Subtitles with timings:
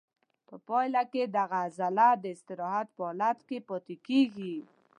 [0.47, 4.57] په پایله کې دغه عضله د استراحت په حالت کې پاتې کېږي.